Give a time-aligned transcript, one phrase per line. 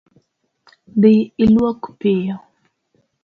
[1.01, 2.35] Dhii iluok piyo